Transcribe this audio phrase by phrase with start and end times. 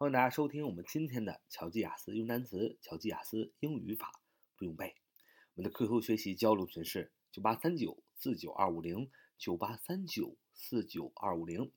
[0.00, 4.10] 欢迎大家收听我们今天的巧记雅思用单词、巧记雅思英语法
[4.56, 4.96] 不用背。
[5.52, 11.60] 我们的 QQ 学习交流群是九八三九四九二五零九八三九四九二五零。
[11.60, 11.70] 我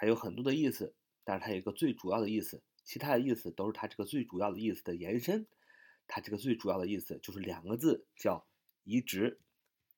[0.00, 0.94] 它有很多的意思，
[1.24, 5.46] 但是它有一个最主要的意思，其他的意思都是它这个最主要的意思的延伸。
[6.06, 8.48] 它这个最主要的意思就是两个字，叫
[8.82, 9.42] 移植。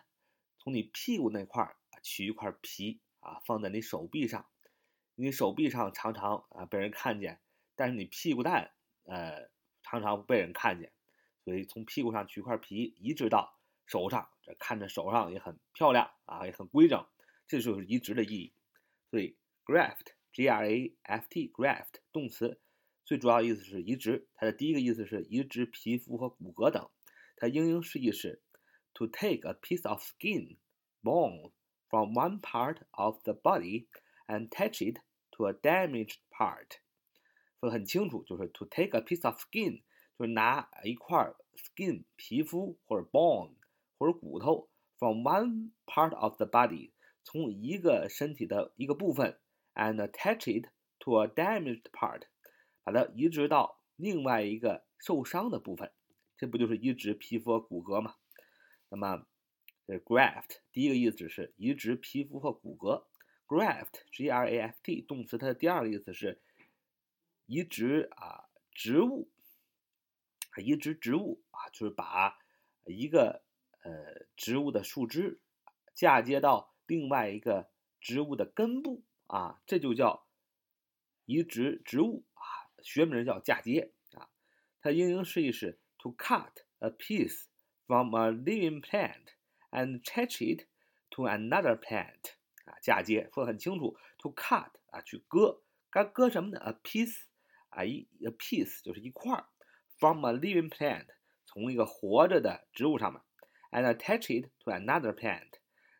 [0.58, 4.48] 从你屁股那块儿取一块皮啊，放在你手臂上。
[5.13, 7.40] 你手臂上常常啊被人看见，
[7.76, 8.71] 但是你屁股蛋
[9.04, 9.48] 呃
[9.84, 10.91] 常常被人看见，
[11.46, 17.05] 所以从屁股上取一块皮移植到手上，这看着手上也很漂亮啊，也很规整，
[17.48, 18.54] 这就是移植的意义。
[19.12, 22.60] 所以 graft，g r a f t，graft 动词
[23.05, 26.90] 最主要意思是移植，它的第一个意思是移植皮肤和骨骼等。
[27.42, 28.40] 它英英释义是
[28.94, 30.58] to take a piece of skin,
[31.02, 31.52] bone
[31.90, 33.88] from one part of the body
[34.28, 35.00] and attach it
[35.32, 36.78] to a damaged part。
[37.60, 39.82] 说的很清楚，就是 to take a piece of skin，
[40.20, 43.56] 就是拿一块 skin 皮肤或者 bone
[43.98, 44.70] 或者骨头
[45.00, 46.92] from one part of the body，
[47.24, 49.40] 从一个身体的一个部分
[49.74, 50.70] and attach it
[51.00, 52.26] to a damaged part，
[52.84, 55.92] 把它移植到另外一个受伤的部分。
[56.42, 58.16] 这不就是移植皮肤和骨骼吗？
[58.90, 59.28] 那么，
[59.86, 63.06] 这 graft 第一个意思是移植皮肤和骨骼
[63.46, 66.41] ，graft，G-R-A-F-T 动词，它的第二个意思是
[67.46, 69.30] 移植啊植物，
[70.57, 72.40] 移植植物啊，就是把
[72.85, 73.44] 一个
[73.84, 75.40] 呃植物的树枝
[75.94, 77.69] 嫁接到另外一个
[78.00, 80.25] 植物的根部啊，这就叫
[81.25, 82.41] 移植植物啊，
[82.81, 84.31] 学名叫嫁接啊，
[84.81, 85.78] 它英英释义是。
[86.01, 87.45] To cut a piece
[87.88, 89.35] from a living plant
[89.69, 90.66] and attach it
[91.12, 92.34] to another plant
[92.66, 93.95] 啊，嫁接说的很清楚。
[94.17, 97.23] to cut 啊，去割，该割什么呢？a piece
[97.69, 99.45] 啊，一 a piece 就是一块儿
[99.97, 101.07] ，from a living plant
[101.45, 103.22] 从一个活着的植物上面
[103.72, 105.53] ，and attach it to another plant，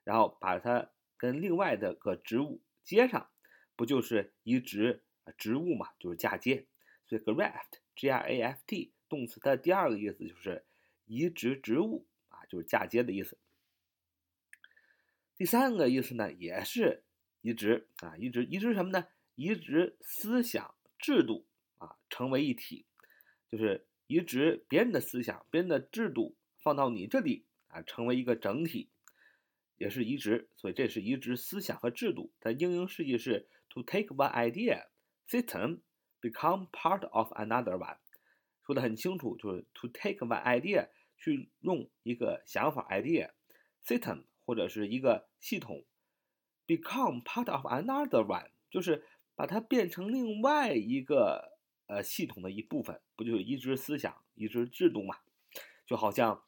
[0.04, 3.30] 然后把它跟另外的个植物接上，
[3.76, 5.04] 不就是移植
[5.38, 5.90] 植物嘛？
[6.00, 6.68] 就是嫁接。
[7.08, 8.94] 所以 graft，g r a f t。
[9.12, 10.64] 动词的第二个意思就是
[11.06, 13.38] 移植植物啊，就是嫁接的意思。
[15.36, 17.04] 第三个意思呢，也是
[17.42, 19.08] 移植啊，移植移植什么呢？
[19.36, 21.46] 移植思想制度
[21.78, 22.86] 啊，成为一体，
[23.52, 28.88] 就是移植别人的思想、别人的制度放到你这里啊，成为一个整体，
[29.78, 30.48] 也是移植。
[30.56, 32.32] 所以这是移植思想和制度。
[32.40, 34.88] 它英英释义是 to take one idea
[35.28, 35.82] system
[36.22, 37.98] become part of another one。
[38.72, 40.88] 说的很清楚，就是 to take one idea
[41.18, 43.32] 去用一个想法 idea
[43.84, 45.84] system 或者是一个系统
[46.66, 49.04] become part of another one，就是
[49.36, 55.18] 把它变成另外一个呃系统的一部分，不就是移植思想、移植制度嘛？
[55.86, 56.42] 就好像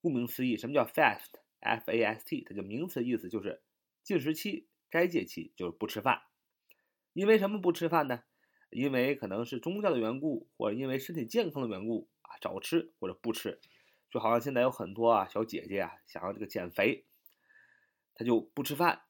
[0.00, 3.60] 顾名思义，什么叫 fast？f a s t，它就名词意思就是
[4.08, 6.22] 禁食期、斋戒期，就是不吃饭。
[7.12, 8.22] 因为什么不吃饭呢？
[8.70, 13.60] 因为可能是宗教的缘故，或者因为身体健康的缘故啊，少吃或者不吃。
[14.10, 17.04] 就好像现在有很多啊小姐姐啊想要这个减肥，
[18.14, 19.02] 她就不吃饭。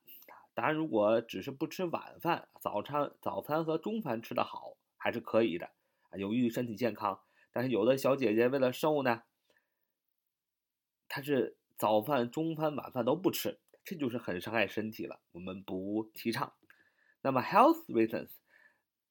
[0.53, 5.67] 当然，如果只是不吃晚饭，早餐、早餐和中饭吃的好还是可以的
[6.11, 7.21] 啊，有益于身体健康。
[7.53, 9.23] 但是有的小姐姐为了瘦呢，
[11.09, 15.19] 她是早饭、中饭、晚饭都不吃，这就是很伤害身体了。
[15.33, 16.53] 我们不提倡。
[17.23, 18.29] 那么 health reasons，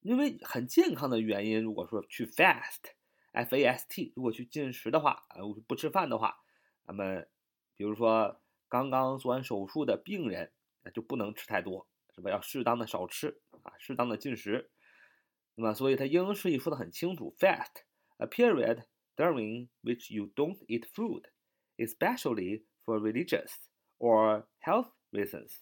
[0.02, 2.92] 因为很健康的原因，如果说去 fast。
[3.32, 6.38] fast，如果去进食的话，呃，不吃饭的话，
[6.86, 7.24] 那么，
[7.74, 10.52] 比如说刚刚做完手术的病人，
[10.84, 12.30] 那就不能吃太多，是吧？
[12.30, 14.70] 要适当的少吃啊，适当的进食。
[15.56, 18.84] 那么，所以它英文释义说的很清楚：fast，a period
[19.16, 23.50] during which you don't eat food，especially for religious
[23.98, 25.58] or health reasons。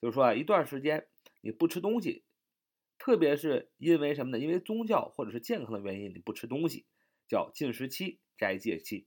[0.00, 1.06] 就是说啊，一段时间
[1.40, 2.24] 你不吃东西，
[2.98, 4.42] 特别是因为什么呢？
[4.42, 6.86] 因为宗教或者是健康的原因，你不吃东西。
[7.28, 9.06] 叫禁食期、斋戒期，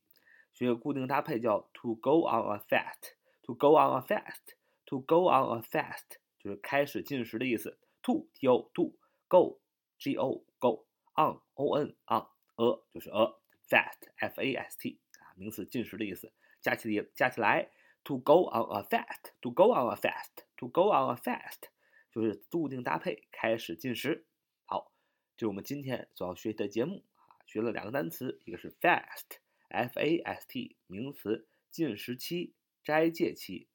[0.54, 7.78] 所以固定搭配叫 to go on a fast，to go on a fast，to go on a fast 就是开始进食的意思。
[8.02, 8.96] to t o to
[9.28, 9.60] go
[9.98, 12.26] g o go on o n on
[12.56, 13.36] a 就是 a
[13.68, 16.32] fast f a s t 啊，名词进食的意思。
[16.62, 17.70] 加起来加起来
[18.04, 21.70] to go on a fast，to go on a fast，to go on a fast
[22.12, 24.28] 就是固定搭配开始进食。
[24.66, 24.92] 好，
[25.36, 27.40] 这是我们今天所要学习的节目啊。
[27.46, 33.68] 学了两个单词，一个是 fast，f a s t，名词，禁食期、斋戒期。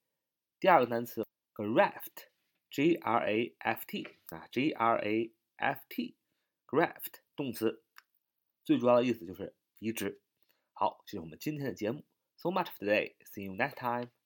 [0.61, 7.83] 第二个单词 graft，g r a f t 啊，g r a f t，graft 动词，
[8.65, 10.21] 最主要的意思就是移植。
[10.73, 12.05] 好，这是我们今天的节目。
[12.37, 13.17] So much for today.
[13.25, 14.18] See you next time.